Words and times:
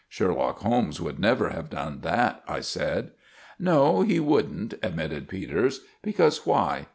"Sherlock 0.09 0.61
Holmes 0.61 0.99
would 0.99 1.19
never 1.19 1.49
have 1.49 1.69
done 1.69 1.99
that," 2.01 2.41
I 2.47 2.61
said. 2.61 3.11
"No, 3.59 4.01
he 4.01 4.19
wouldn't," 4.19 4.73
admitted 4.81 5.29
Peters. 5.29 5.81
"Because 6.01 6.43
why? 6.43 6.87